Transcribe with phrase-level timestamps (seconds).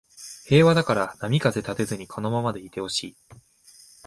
[0.47, 3.17] 平和だから波風立てずにこのままでいてほしい